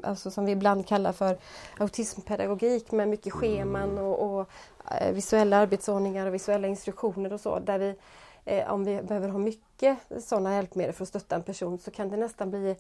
alltså 0.04 0.32
som 0.32 0.46
vi 0.46 0.52
ibland 0.52 0.88
kallar 0.88 1.12
för 1.12 1.38
autismpedagogik 1.78 2.92
med 2.92 3.08
mycket 3.08 3.34
scheman 3.34 3.98
och, 3.98 4.40
och 4.40 4.50
eh, 4.92 5.14
visuella 5.14 5.58
arbetsordningar 5.58 6.28
och 6.28 6.34
visuella 6.34 6.68
instruktioner 6.68 7.34
och 7.34 7.40
så 7.40 7.60
där 7.60 7.80
vi 7.80 7.96
eh, 8.46 8.74
om 8.74 8.84
vi 8.84 9.02
behöver 9.02 9.30
ha 9.30 9.40
mycket 9.40 9.98
sådana 10.20 10.56
hjälpmedel 10.56 10.94
för 10.94 11.04
att 11.04 11.10
stötta 11.10 11.36
en 11.36 11.44
person 11.44 11.78
så 11.78 11.92
kan 11.92 12.10
det 12.10 12.18
nästan 12.18 12.50
bli 12.50 12.76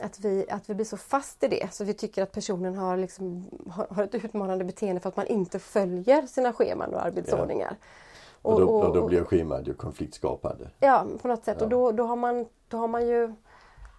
att 0.00 0.20
vi, 0.20 0.46
att 0.50 0.70
vi 0.70 0.74
blir 0.74 0.84
så 0.84 0.96
fast 0.96 1.44
i 1.44 1.48
det 1.48 1.74
så 1.74 1.84
vi 1.84 1.94
tycker 1.94 2.22
att 2.22 2.32
personen 2.32 2.74
har, 2.74 2.96
liksom, 2.96 3.44
har, 3.70 3.86
har 3.90 4.04
ett 4.04 4.14
utmanande 4.14 4.64
beteende 4.64 5.00
för 5.00 5.08
att 5.08 5.16
man 5.16 5.26
inte 5.26 5.58
följer 5.58 6.26
sina 6.26 6.52
scheman 6.52 6.94
och 6.94 7.04
arbetsordningar. 7.04 7.76
Och, 8.42 8.60
då, 8.60 8.68
och, 8.68 8.94
då 8.94 9.06
blir 9.06 9.24
schemat 9.24 9.68
ju 9.68 9.74
konfliktskapande. 9.74 10.70
Ja, 10.80 11.06
på 11.22 11.28
något 11.28 11.44
sätt. 11.44 11.56
Ja. 11.58 11.64
Och 11.64 11.70
då, 11.70 11.92
då, 11.92 12.04
har 12.04 12.16
man, 12.16 12.46
då 12.68 12.76
har 12.76 12.88
man 12.88 13.06
ju... 13.06 13.34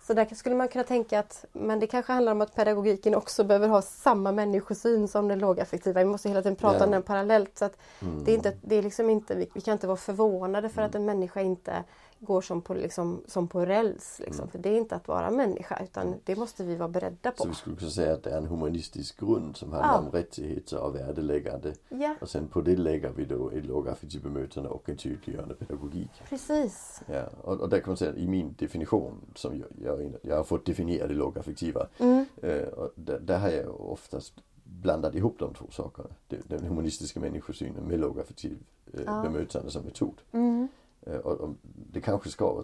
Så 0.10 0.14
där 0.14 0.36
skulle 0.36 0.56
man 0.56 0.68
kunna 0.68 0.84
tänka 0.84 1.20
att 1.20 1.46
men 1.52 1.80
det 1.80 1.88
kanske 1.88 2.14
handlar 2.14 2.32
om 2.32 2.42
att 2.42 2.56
pedagogiken 2.56 3.16
också 3.16 3.44
behöver 3.44 3.68
ha 3.68 3.82
samma 3.82 4.32
människosyn 4.32 5.08
som 5.08 5.28
den 5.28 5.40
lågaffektiva. 5.40 6.00
Vi 6.00 6.06
måste 6.06 6.30
hela 6.30 6.42
tiden 6.42 6.56
prata 6.56 6.78
Ja. 6.80 6.86
om 6.86 6.92
den 6.92 7.04
parallellt. 7.04 7.58
Så 7.58 7.66
att 7.66 7.78
Mm. 8.02 8.24
det 8.24 8.32
är 8.32 8.36
inte, 8.36 8.54
det 8.62 8.76
är 8.76 8.82
liksom 8.82 9.10
inte, 9.10 9.36
vi, 9.36 9.50
vi 9.54 9.62
kan 9.62 9.72
inte 9.72 9.88
vara 9.88 9.98
förvånade 9.98 10.70
för 10.70 10.82
att 10.82 10.96
en 10.96 11.06
människa 11.06 11.42
inte 11.42 11.84
går 12.20 12.42
som 12.42 12.62
på, 12.62 12.74
liksom, 12.74 13.22
som 13.28 13.48
på 13.48 13.66
räls. 13.66 14.20
Liksom. 14.26 14.44
Mm. 14.44 14.52
För 14.52 14.60
det 14.60 14.70
är 14.70 14.78
inte 14.78 14.96
att 14.96 15.08
vara 15.08 15.32
människa 15.32 15.80
utan 15.84 16.16
det 16.24 16.36
måste 16.36 16.64
vi 16.64 16.76
vara 16.76 16.90
beredda 16.90 17.32
på. 17.32 17.44
Så 17.44 17.50
vi 17.50 17.56
skulle 17.56 17.76
kunna 17.76 17.92
säga 17.92 18.14
att 18.14 18.24
det 18.24 18.30
är 18.30 18.38
en 18.38 18.46
humanistisk 18.46 19.20
grund 19.20 19.58
som 19.58 19.72
handlar 19.72 19.94
Ja. 19.94 20.00
om 20.00 20.12
rättigheter 20.12 20.80
och 20.80 20.96
värdeläggande. 20.96 21.74
Ja, 21.90 22.16
Och 22.22 22.30
sen 22.30 22.48
på 22.48 22.62
det 22.62 22.76
lägger 22.76 23.10
vi 23.10 23.26
då 23.26 23.50
ett 23.50 23.66
lågaffektivt 23.66 24.24
bemötande 24.24 24.70
och 24.70 24.90
en 24.90 24.98
tydliggörande 24.98 25.56
pedagogik. 25.56 26.10
precis. 26.30 27.02
Ja, 27.08 27.24
och, 27.42 27.60
och 27.60 27.70
där 27.70 27.80
kan 27.80 27.90
man 27.90 27.98
säga 27.98 28.14
i 28.16 28.28
min 28.28 28.56
definition 28.60 29.22
som 29.36 29.58
jag, 29.60 29.68
jag, 30.00 30.14
jag 30.22 30.36
har 30.36 30.44
fått 30.44 30.66
definiera 30.66 31.08
det 31.08 31.14
lågaffektiva. 31.14 31.88
Mm. 31.98 32.26
Eh, 32.42 32.68
och 32.68 32.92
där, 32.96 33.20
där 33.20 33.40
har 33.40 33.50
jag 33.50 33.82
oftast 33.82 34.34
blandat 34.64 35.16
ihop 35.16 35.36
de 35.40 35.54
två 35.54 35.66
sakerna. 35.72 36.10
Den 36.28 36.66
humanistiska 36.66 37.20
människosynen 37.20 37.84
med 37.84 38.00
lågaffektiv 38.00 38.58
eh, 38.94 39.02
Ja. 39.06 39.22
bemötande 39.22 39.72
som 39.72 39.84
metod. 39.84 40.22
Mm. 40.32 40.68
Eh, 41.02 41.18
och, 41.18 41.56
det 41.92 42.02
kanske 42.02 42.30
ska 42.30 42.64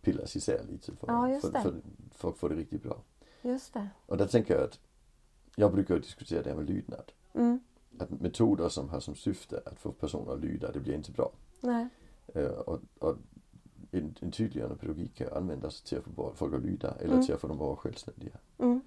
pillas 0.00 0.36
isär 0.36 0.64
lite 0.70 0.96
för, 0.96 1.06
Ja, 1.06 1.40
för, 1.40 1.50
för, 1.50 1.74
för 2.10 2.28
att 2.28 2.36
få 2.36 2.48
det 2.48 2.54
riktigt 2.54 2.82
bra. 2.82 2.96
Just 3.42 3.74
det. 3.74 3.88
Och 4.06 4.16
där 4.16 4.26
tänker 4.26 4.54
jag 4.54 4.64
att 4.64 4.78
jag 5.56 5.72
brukar 5.72 5.98
diskutera 5.98 6.42
det 6.42 6.48
här 6.48 6.56
med 6.56 6.66
lydnad. 6.66 7.12
Mm. 7.34 7.60
Att 7.98 8.10
metoder 8.10 8.68
som 8.68 8.88
har 8.88 9.00
som 9.00 9.14
syfte 9.14 9.62
att 9.66 9.80
få 9.80 9.92
personer 9.92 10.32
att 10.32 10.40
lyda, 10.40 10.72
det 10.72 10.80
blir 10.80 10.94
inte 10.94 11.12
bra. 11.12 11.32
Nej. 11.60 11.88
Eh, 12.34 12.44
och, 12.46 12.80
och 12.98 13.16
en, 13.90 14.14
en 14.20 14.30
tydliggörande 14.30 14.76
pedagogik 14.76 15.14
kan 15.14 15.32
användas 15.32 15.82
till 15.82 15.98
att 15.98 16.04
få 16.04 16.32
folk 16.34 16.54
att 16.54 16.62
lyda 16.62 16.94
eller 16.94 17.12
Mm. 17.12 17.26
till 17.26 17.34
att 17.34 17.40
få 17.40 17.48
dem 17.48 17.56
att 17.56 17.66
vara 17.66 17.76
självständiga. 17.76 18.38
Mm. 18.58 18.80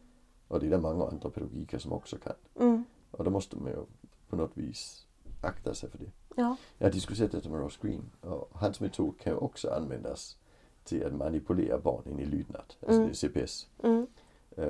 Och 0.48 0.60
det 0.60 0.66
är 0.66 0.70
det 0.70 0.78
många 0.80 1.06
andra 1.08 1.30
pedagogiker 1.30 1.80
som 1.80 1.94
också 1.94 2.18
kan. 2.18 2.36
Mm. 2.60 2.84
Och 3.12 3.24
då 3.24 3.32
måste 3.32 3.58
man 3.58 3.72
ju 3.72 3.86
på 4.30 4.36
något 4.36 4.58
vis 4.58 5.06
akta 5.42 5.74
sig 5.74 5.90
för 5.90 5.98
det. 5.98 6.12
Ja. 6.36 6.56
Jag 6.78 6.88
har 6.88 6.92
diskuterat 6.92 7.32
detta 7.32 7.50
med 7.50 7.60
Ross 7.60 7.78
Green 7.78 8.12
och 8.22 8.50
hans 8.54 8.80
metod 8.80 9.20
kan 9.20 9.34
ju 9.34 9.38
också 9.38 9.70
användas 9.70 10.38
till 10.84 11.06
att 11.06 11.14
manipulera 11.14 11.80
barn 11.80 12.04
in 12.10 12.20
i 12.20 12.26
lydnad, 12.26 12.74
alltså 12.88 13.02
Mm. 13.02 13.14
CPS. 13.14 13.68
Mm. 13.84 14.08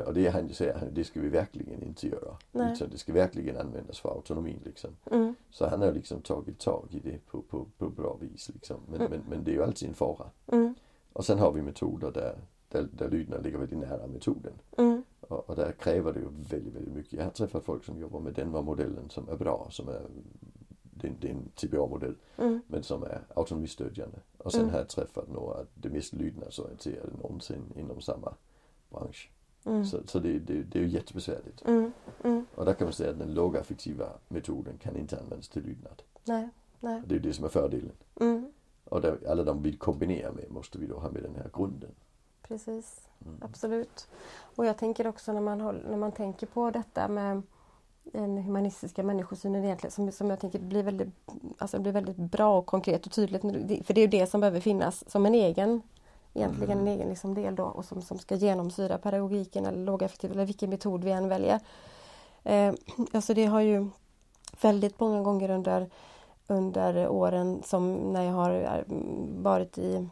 Och 0.05 0.13
det 0.13 0.27
han 0.29 0.47
ju 0.47 0.53
säger, 0.53 0.89
det 0.93 1.03
ska 1.03 1.21
vi 1.21 1.29
verkligen 1.29 1.83
inte 1.83 2.07
göra. 2.07 2.37
Nej. 2.51 2.73
Utan 2.73 2.89
det 2.89 2.97
ska 2.97 3.13
verkligen 3.13 3.57
användas 3.57 3.99
för 3.99 4.09
autonomin 4.09 4.59
liksom. 4.65 4.89
Mm. 5.11 5.35
Så 5.49 5.67
han 5.67 5.81
har 5.81 5.91
liksom 5.91 6.21
tagit 6.21 6.59
tag 6.59 6.87
i 6.91 6.99
det 6.99 7.25
på, 7.27 7.41
på, 7.41 7.65
på 7.77 7.89
bra 7.89 8.17
vis 8.21 8.49
liksom. 8.53 8.77
Men, 8.87 8.99
Mm. 9.01 9.11
men, 9.11 9.21
men 9.29 9.43
det 9.43 9.51
är 9.51 9.55
ju 9.55 9.63
alltid 9.63 9.87
en 9.89 9.93
fara. 9.95 10.29
Mm. 10.47 10.75
Och 11.13 11.25
sen 11.25 11.39
har 11.39 11.51
vi 11.51 11.61
metoder 11.61 12.11
där 12.11 12.35
där, 12.71 12.87
där 12.91 13.09
lydnad 13.09 13.43
ligger 13.43 13.57
väldigt 13.57 13.79
nära 13.79 14.07
metoden. 14.07 14.53
Mm. 14.77 15.03
Och, 15.21 15.49
och 15.49 15.55
där 15.55 15.71
kräver 15.71 16.13
det 16.13 16.19
ju 16.19 16.25
väldigt, 16.49 16.75
väldigt 16.75 16.93
mycket. 16.93 17.13
Jag 17.13 17.23
har 17.23 17.31
träffat 17.31 17.63
folk 17.63 17.83
som 17.83 17.99
jobbar 17.99 18.19
med 18.19 18.33
den 18.33 18.49
modellen 18.49 19.09
som 19.09 19.29
är 19.29 19.35
bra, 19.37 19.67
som 19.71 19.89
är 19.89 20.01
det, 21.01 21.08
är- 21.08 21.15
det 21.20 21.27
är 21.27 21.31
en 21.31 21.50
TBA-modell, 21.55 22.15
Mm. 22.38 22.62
men 22.67 22.84
som 22.84 23.03
är 23.03 23.22
autonomistödjande. 23.36 24.17
Och 24.38 24.51
sen 24.51 24.62
Mm. 24.62 24.72
har 24.74 24.79
jag 24.79 24.89
träffat 24.89 25.27
några 25.29 25.65
det 25.74 25.89
mest 25.89 26.13
lydnadsorienterade 26.13 27.12
någonsin 27.22 27.63
inom 27.75 28.01
samma 28.01 28.34
bransch. 28.89 29.29
Mm. 29.65 29.86
Så, 29.86 29.98
så 30.08 30.20
det, 30.20 30.39
det, 30.39 30.63
det 30.63 30.79
är 30.79 30.84
ju 30.84 30.89
jättebesvärligt. 30.89 31.62
Mm. 31.67 31.91
Mm. 32.24 32.46
Och 32.55 32.65
där 32.65 32.74
kan 32.74 32.86
man 32.86 32.93
säga 32.93 33.10
att 33.12 33.20
den 33.20 33.34
lågaffektiva 33.34 34.05
metoden 34.27 34.77
kan 34.77 34.96
inte 34.98 35.20
användas 35.20 35.50
till 35.50 35.63
lydnad. 35.63 36.01
Nej, 36.24 36.50
nej. 36.79 37.01
Det 37.05 37.15
är 37.15 37.20
det 37.20 37.34
som 37.34 37.46
är 37.46 37.50
fördelen. 37.50 37.91
Mm. 38.20 38.51
Och 38.84 39.01
där, 39.01 39.17
alla 39.29 39.43
de 39.43 39.63
vill 39.63 39.77
kombinera 39.77 40.31
med 40.31 40.51
måste 40.51 40.77
vi 40.77 40.88
då 40.88 41.00
ha 41.00 41.12
med 41.12 41.24
den 41.24 41.36
här 41.36 41.50
grunden. 41.53 41.91
Precis, 42.41 43.10
absolut. 43.41 44.08
Och 44.55 44.65
jag 44.65 44.77
tänker 44.77 45.08
också 45.08 45.34
när 45.34 45.41
man, 45.41 45.62
håll, 45.62 45.81
när 45.89 45.98
man 45.98 46.12
tänker 46.12 46.48
på 46.48 46.72
detta 46.72 47.08
med 47.08 47.41
den 48.11 48.37
humanistiska 48.37 49.03
människosynen 49.03 49.63
egentligen 49.63 49.91
som, 49.91 50.11
som 50.11 50.29
jag 50.29 50.39
tänker 50.39 50.59
blir 50.59 50.83
väldigt, 50.83 51.09
alltså 51.57 51.79
blir 51.79 51.91
väldigt 51.91 52.17
bra 52.17 52.57
och 52.57 52.65
konkret 52.65 53.05
och 53.05 53.11
tydligt. 53.11 53.41
För 53.85 53.93
det 53.93 54.01
är 54.01 54.05
ju 54.05 54.07
det 54.07 54.27
som 54.27 54.41
behöver 54.41 54.59
finnas 54.59 55.09
som 55.09 55.25
en 55.25 55.35
egen 55.35 55.81
egentligen 56.33 56.79
en 56.79 56.87
egen 56.87 57.09
liksom 57.09 57.33
del 57.33 57.55
då 57.55 57.63
och 57.63 57.85
som, 57.85 58.01
som 58.01 58.19
ska 58.19 58.35
genomsyra 58.35 58.97
pedagogiken 58.97 59.65
eller 59.65 59.85
lågaffektiv 59.85 60.31
eller 60.31 60.45
vilken 60.45 60.69
metod 60.69 61.03
vi 61.03 61.11
än 61.11 61.29
väljer. 61.29 61.59
Eh, 62.43 62.73
alltså 63.11 63.33
det 63.33 63.45
har 63.45 63.61
ju 63.61 63.87
väldigt 64.61 64.99
många 64.99 65.21
gånger 65.21 65.49
under, 65.49 65.89
under 66.47 67.07
åren 67.07 67.61
som 67.65 67.93
när 67.93 68.23
jag 68.23 68.33
har 68.33 68.51
eh, 68.51 68.95
varit 69.41 69.77
i, 69.77 70.07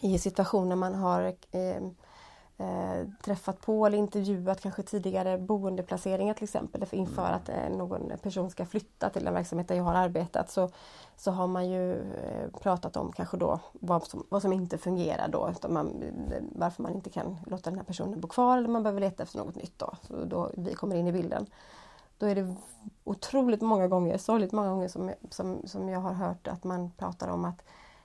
i 0.00 0.18
situationer 0.18 0.76
man 0.76 0.94
har 0.94 1.34
eh, 1.50 1.82
eh, 2.58 3.08
träffat 3.24 3.60
på 3.60 3.86
eller 3.86 3.98
intervjuat 3.98 4.60
kanske 4.60 4.82
tidigare 4.82 5.38
boendeplaceringar 5.38 6.34
till 6.34 6.44
exempel 6.44 6.84
inför 6.90 7.32
att 7.32 7.48
eh, 7.48 7.68
någon 7.70 8.12
person 8.22 8.50
ska 8.50 8.66
flytta 8.66 9.10
till 9.10 9.24
den 9.24 9.34
verksamhet 9.34 9.68
där 9.68 9.74
jag 9.74 9.84
har 9.84 9.94
arbetat 9.94 10.50
så, 10.50 10.70
så 11.16 11.30
har 11.30 11.46
man 11.46 11.70
ju 11.70 11.92
eh, 11.92 12.50
pratat 12.60 12.96
om 12.96 13.12
kanske 13.12 13.36
då 13.36 13.60
vad 13.72 14.04
som, 14.06 14.26
vad 14.28 14.42
som 14.42 14.52
inte 14.52 14.78
fungerar 14.78 15.28
då, 15.28 15.52
man, 15.68 16.04
varför 16.52 16.82
man 16.82 16.94
inte 16.94 17.10
kan 17.10 17.36
låta 17.46 17.70
den 17.70 17.78
här 17.78 17.86
personen 17.86 18.20
bo 18.20 18.28
kvar 18.28 18.58
eller 18.58 18.68
man 18.68 18.82
behöver 18.82 19.00
leta 19.00 19.22
efter 19.22 19.38
något 19.38 19.56
nytt 19.56 19.78
då, 19.78 19.92
så 20.02 20.24
då 20.24 20.50
vi 20.56 20.74
kommer 20.74 20.96
in 20.96 21.06
i 21.06 21.12
bilden. 21.12 21.46
Då 22.18 22.26
är 22.26 22.34
det 22.34 22.54
otroligt 23.04 23.60
många 23.60 23.88
gånger, 23.88 24.18
sorgligt 24.18 24.52
många 24.52 24.68
gånger 24.68 24.88
som, 24.88 25.10
som, 25.30 25.62
som 25.66 25.88
jag 25.88 26.00
har 26.00 26.12
hört 26.12 26.48
att 26.48 26.64
man 26.64 26.90
pratar 26.90 27.28
om 27.28 27.44
att 27.44 27.62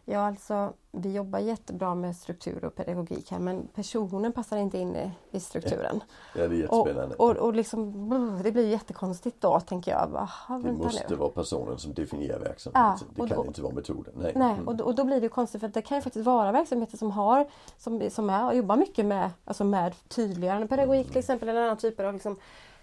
Ja, 0.09 0.19
alltså 0.27 0.73
vi 0.91 1.13
jobbar 1.13 1.39
jättebra 1.39 1.95
med 1.95 2.15
struktur 2.15 2.65
och 2.65 2.75
pedagogik 2.75 3.31
här 3.31 3.39
men 3.39 3.67
personen 3.67 4.31
passar 4.31 4.57
inte 4.57 4.77
in 4.77 4.95
i, 4.95 5.11
i 5.31 5.39
strukturen. 5.39 5.99
Ja, 6.35 6.47
det 6.47 6.63
är 6.63 6.71
Och, 6.71 6.77
jättespännande. 6.77 7.15
och, 7.15 7.29
och 7.37 7.53
liksom, 7.53 8.09
brr, 8.09 8.43
det 8.43 8.51
blir 8.51 8.67
jättekonstigt 8.67 9.41
då 9.41 9.59
tänker 9.59 9.91
jag. 9.91 10.15
Aha, 10.15 10.59
det 10.63 10.71
måste 10.71 11.05
nu. 11.09 11.15
vara 11.15 11.29
personen 11.29 11.77
som 11.77 11.93
definierar 11.93 12.39
verksamheten. 12.39 12.81
Ja, 13.15 13.21
och 13.23 13.27
det 13.27 13.33
kan 13.35 13.37
då- 13.43 13.45
inte 13.47 13.61
vara 13.61 13.73
metoden. 13.73 14.13
Nej. 14.17 14.31
Nej, 14.35 14.51
Mm. 14.53 14.67
och, 14.67 14.75
då- 14.75 14.83
och 14.85 14.95
då 14.95 15.03
blir 15.03 15.21
det 15.21 15.29
konstigt 15.29 15.59
för 15.61 15.67
att 15.67 15.73
det 15.73 15.81
kan 15.81 15.97
ju 15.97 16.01
faktiskt 16.01 16.25
vara 16.25 16.51
verksamheter 16.51 16.97
som 16.97 17.11
har 17.11 17.47
som, 17.77 18.09
som 18.09 18.29
är, 18.29 18.53
jobbar 18.53 18.75
mycket 18.77 19.05
med, 19.05 19.29
alltså 19.45 19.63
med 19.63 19.93
tydliggörande 20.07 20.67
pedagogik 20.67 21.07
till 21.07 21.17
exempel 21.17 21.49
eller 21.49 21.61
andra 21.61 21.75
typer 21.75 22.03
av 22.03 22.13
liksom, 22.13 22.35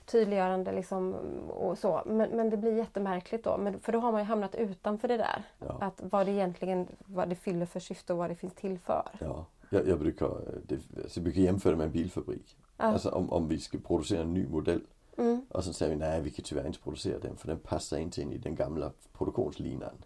tydliggörande 0.06 0.72
liksom, 0.72 1.14
och 1.48 1.78
så. 1.78 2.02
Men, 2.06 2.30
men 2.30 2.50
det 2.50 2.56
blir 2.56 2.76
jättemärkligt 2.76 3.44
då, 3.44 3.56
men, 3.58 3.80
för 3.80 3.92
då 3.92 3.98
har 3.98 4.12
man 4.12 4.20
ju 4.20 4.26
hamnat 4.26 4.54
utanför 4.54 5.08
det 5.08 5.16
där. 5.16 5.42
Ja. 5.58 5.78
Att 5.80 6.00
vad 6.10 6.26
det 6.26 6.32
egentligen 6.32 6.86
vad 6.98 7.28
det 7.28 7.34
fyller 7.34 7.66
för 7.66 7.80
syfte 7.80 8.12
och 8.12 8.18
vad 8.18 8.30
det 8.30 8.34
finns 8.34 8.54
till 8.54 8.78
för. 8.78 9.10
Ja, 9.18 9.46
jag, 9.70 9.88
jag, 9.88 9.98
brukar, 9.98 10.28
det, 10.66 10.74
alltså, 10.74 11.20
jag 11.20 11.24
brukar 11.24 11.40
jämföra 11.40 11.76
med 11.76 11.86
en 11.86 11.92
bilfabrik. 11.92 12.56
Ja. 12.76 12.84
Alltså 12.84 13.10
om, 13.10 13.32
om 13.32 13.48
vi 13.48 13.58
ska 13.58 13.78
producera 13.78 14.22
en 14.22 14.34
ny 14.34 14.46
modell 14.46 14.80
Mm, 15.16 15.46
och 15.48 15.64
så 15.64 15.72
säger 15.72 15.92
vi 15.92 15.98
nej, 15.98 16.22
vi 16.22 16.30
kan 16.30 16.44
tyvärr 16.44 16.66
inte 16.66 16.78
producera 16.78 17.18
den 17.18 17.36
för 17.36 17.48
den 17.48 17.58
passar 17.58 17.98
inte 17.98 18.22
in 18.22 18.32
i 18.32 18.38
den 18.38 18.54
gamla 18.54 18.92
produktionslinan. 19.12 20.04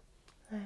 Nej. 0.49 0.65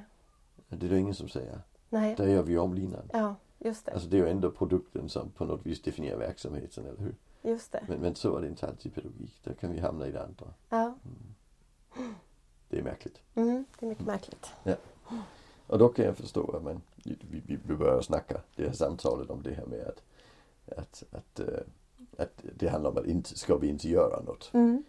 Det 0.68 0.86
är 0.86 0.90
det 0.90 1.00
ingen 1.00 1.16
som 1.16 1.28
säger. 1.28 1.62
nej, 1.90 2.16
Där 2.16 2.28
gör 2.28 2.44
vi 2.44 2.58
om 2.58 2.74
linan. 2.74 3.10
ja, 3.14 3.36
just 3.60 3.86
det. 3.86 3.92
Alltså 3.92 4.10
det 4.10 4.18
är 4.18 4.22
ju 4.22 4.30
ändå 4.30 4.52
produkten 4.52 5.10
som 5.10 5.32
på 5.32 5.46
något 5.46 5.66
vis 5.66 5.82
definierar 5.82 6.18
verksamheten, 6.18 6.86
eller 6.86 7.00
hur? 7.00 7.16
Just 7.44 7.72
det. 7.72 7.84
Men, 7.88 8.00
men 8.00 8.16
så 8.16 8.38
är 8.38 8.42
det 8.42 8.48
inte 8.48 8.68
alltid 8.68 8.92
i 8.92 8.96
pedagogik. 8.96 9.40
Där 9.44 9.54
kan 9.54 9.72
vi 9.72 9.80
hamna 9.80 10.08
i 10.08 10.12
det 10.12 10.24
andra. 10.24 10.46
Ja, 10.70 10.96
Det 12.70 12.80
är 12.80 12.84
märkligt. 12.84 13.22
mm, 13.36 13.66
det 13.80 13.86
är 13.86 13.90
mycket 13.90 14.06
märkligt. 14.06 14.52
Och 15.68 15.80
då 15.80 15.90
kan 15.90 16.06
jag 16.06 16.18
förstå 16.18 16.52
att 16.58 16.64
man, 16.64 16.82
vi, 17.04 17.18
vi 17.32 17.60
vi 17.66 17.76
börjar 17.76 18.02
snacka 18.02 18.42
det 18.56 18.66
här 18.68 18.74
samtalet 18.74 19.30
om 19.30 19.44
det 19.44 19.54
här 19.54 19.66
med 19.66 19.88
att, 19.88 20.04
att, 20.78 21.04
att, 21.12 21.40
eh, 21.40 21.60
att 22.18 22.44
det 22.56 22.68
handlar 22.68 22.90
om 22.92 22.98
att 22.98 23.06
inte, 23.06 23.38
ska 23.38 23.58
vi 23.58 23.68
inte 23.68 23.90
göra 23.90 24.22
något? 24.24 24.50
Mm, 24.54 24.84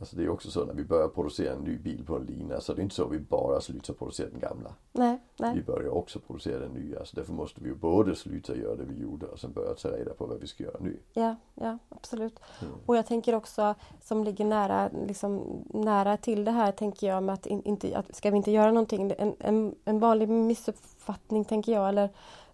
Alltså 0.00 0.16
det 0.16 0.24
är 0.24 0.28
också 0.28 0.50
så 0.50 0.64
när 0.64 0.74
vi 0.74 0.84
börjar 0.84 1.08
producera 1.08 1.52
en 1.52 1.64
ny 1.64 1.78
bil 1.78 2.04
på 2.04 2.16
en 2.16 2.24
lina 2.24 2.60
så 2.60 2.74
det 2.74 2.80
är 2.80 2.82
inte 2.82 2.94
så 2.94 3.04
att 3.04 3.12
vi 3.12 3.18
bara 3.18 3.60
slutar 3.60 3.94
producera 3.94 4.28
den 4.30 4.40
gamla. 4.40 4.74
nej, 4.92 5.18
Vi 5.36 5.44
nej. 5.44 5.62
börjar 5.62 5.90
också 5.90 6.18
producera 6.18 6.58
den 6.58 6.72
nya. 6.72 7.04
Så 7.04 7.16
därför 7.16 7.32
måste 7.32 7.60
vi 7.60 7.68
ju 7.68 7.74
både 7.74 8.16
sluta 8.16 8.56
göra 8.56 8.76
det 8.76 8.84
vi 8.84 9.02
gjorde 9.02 9.26
och 9.26 9.38
sen 9.38 9.52
börja 9.52 9.74
ta 9.74 9.88
reda 9.88 10.14
på 10.14 10.26
vad 10.26 10.40
vi 10.40 10.46
ska 10.46 10.64
göra 10.64 10.76
nu. 10.80 10.96
Ja, 11.12 11.36
ja, 11.54 11.78
absolut. 11.88 12.40
Mm. 12.62 12.74
Och 12.86 12.96
jag 12.96 13.06
tänker 13.06 13.34
också, 13.34 13.74
som 14.02 14.24
ligger 14.24 14.44
nära, 14.44 14.90
liksom, 15.06 15.62
nära 15.74 16.16
till 16.16 16.44
det 16.44 16.50
här, 16.50 16.72
tänker 16.72 17.06
jag 17.06 17.22
med 17.22 17.32
att, 17.32 17.46
in, 17.46 17.62
inte, 17.64 17.98
att 17.98 18.16
ska 18.16 18.30
vi 18.30 18.36
inte 18.36 18.50
göra 18.50 18.72
någonting? 18.72 19.12
En, 19.18 19.34
en, 19.38 19.74
en 19.84 19.98
vanlig 19.98 20.28
missuppfattning, 20.28 21.44
tänker 21.44 21.72
jag, 21.72 21.88
eller 21.88 22.08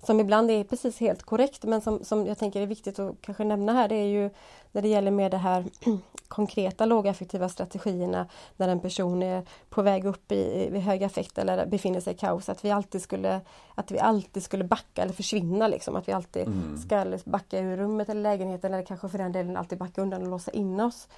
som 0.07 0.21
ibland 0.21 0.51
är 0.51 0.65
precis 0.65 0.99
helt 0.99 1.23
korrekt, 1.23 1.65
men 1.65 1.81
som, 1.81 2.05
som 2.05 2.27
jag 2.27 2.39
tänker 2.39 2.61
är 2.61 2.67
viktigt 2.67 2.99
att 2.99 3.15
kanske 3.21 3.45
nämna 3.45 3.73
här, 3.73 3.89
det 3.89 3.95
är 3.95 4.07
ju 4.07 4.31
när 4.73 4.83
det 4.83 4.89
gäller 4.89 5.11
med 5.11 5.31
det 5.31 5.37
här 5.37 5.65
konkreta 6.29 6.87
lågaffektiva 6.87 7.49
strategierna 7.49 8.27
när 8.57 8.69
en 8.69 8.81
person 8.81 9.23
är 9.23 9.43
på 9.69 9.83
väg 9.83 10.05
upp 10.05 10.33
i, 10.33 10.71
i 10.75 10.79
hög 10.81 11.05
affekt 11.05 11.39
eller 11.39 11.67
befinner 11.67 12.01
sig 12.01 12.15
i 12.15 12.17
kaos, 12.17 12.49
att 12.49 12.65
vi 12.65 12.71
alltid 12.71 13.03
skulle, 13.03 13.41
att 13.75 13.91
vi 13.91 13.99
alltid 13.99 14.43
skulle 14.43 14.65
backa 14.65 15.03
eller 15.03 15.13
försvinna 15.13 15.69
liksom, 15.69 15.97
att 15.97 16.09
vi 16.09 16.13
alltid 16.13 16.47
Mm. 16.47 16.79
ska 16.79 17.19
backa 17.31 17.59
ur 17.59 17.77
rummet 17.77 18.09
eller 18.09 18.23
lägenheten 18.23 18.75
eller 18.75 18.85
kanske 18.85 19.09
för 19.09 19.19
den 19.19 19.33
delen 19.33 19.57
alltid 19.57 19.79
backa 19.79 20.03
undan 20.03 20.23
och 20.23 20.29
låsa 20.29 20.51
in 20.51 20.81
oss. 20.81 21.09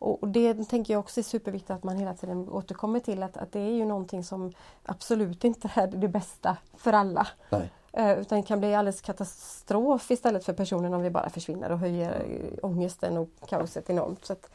Och 0.00 0.28
det 0.28 0.64
tänker 0.64 0.94
jag 0.94 1.00
också 1.00 1.20
är 1.20 1.24
superviktigt 1.24 1.70
att 1.70 1.84
man 1.84 1.96
hela 1.96 2.14
tiden 2.14 2.48
återkommer 2.48 3.00
till 3.00 3.22
att, 3.22 3.36
att 3.36 3.52
det 3.52 3.60
är 3.60 3.72
ju 3.72 3.84
någonting 3.84 4.24
som 4.24 4.52
absolut 4.84 5.44
inte 5.44 5.70
är 5.74 5.86
det 5.86 6.08
bästa 6.08 6.56
för 6.76 6.92
alla. 6.92 7.26
Nej. 7.50 7.70
Eh, 7.92 8.18
Utan 8.20 8.40
det 8.40 8.46
kan 8.46 8.58
bli 8.60 8.74
alldeles 8.74 9.00
katastrof 9.00 10.10
istället 10.10 10.44
för 10.44 10.52
personen 10.52 10.94
om 10.94 11.02
vi 11.02 11.10
bara 11.10 11.30
försvinner 11.30 11.72
och 11.72 11.78
höjer 11.78 12.50
ångesten 12.62 13.16
och 13.16 13.28
kaoset 13.48 13.90
enormt. 13.90 14.24
Så 14.24 14.32
att, 14.32 14.50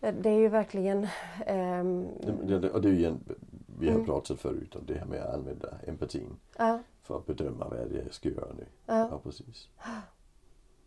eh, 0.00 0.14
det 0.14 0.28
är 0.30 0.38
ju 0.38 0.48
verkligen... 0.48 1.06
ehm, 1.46 2.08
Det, 2.20 2.58
det, 2.58 2.80
det 2.80 2.88
är 2.88 2.92
ju 2.92 2.98
igen, 2.98 3.20
vi 3.78 3.86
har 3.88 3.94
Mm. 3.94 4.06
pratat 4.06 4.40
förut 4.40 4.76
om 4.76 4.86
det 4.86 4.94
här 4.94 5.06
med 5.06 5.20
att 5.22 5.34
använda 5.34 5.74
empatin 5.86 6.36
ja, 6.58 6.78
för 7.02 7.16
att 7.18 7.26
bedöma 7.26 7.68
vad 7.68 7.78
det 7.78 7.98
är 7.98 8.02
jag 8.04 8.14
ska 8.14 8.28
göra 8.28 8.52
nu. 8.58 8.66
ja, 8.86 9.08
Ja, 9.10 9.18
precis. 9.22 9.68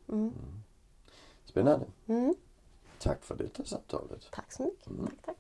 mm, 0.10 0.34
Spännande. 1.46 1.86
mm. 2.08 2.36
Tack 3.00 3.24
för 3.24 3.36
detta 3.36 3.64
samtalet. 3.66 4.28
Tack 4.32 4.52
så 4.52 4.64
mycket. 4.64 4.88
Mm. 4.88 5.06
Tack, 5.06 5.16
tack. 5.26 5.36